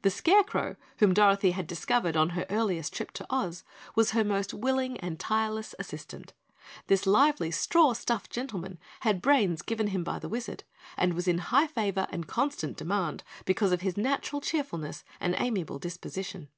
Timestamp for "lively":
7.06-7.50